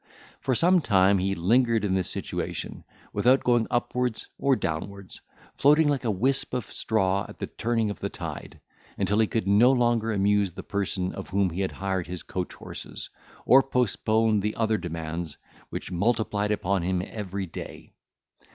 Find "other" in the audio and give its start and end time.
14.55-14.79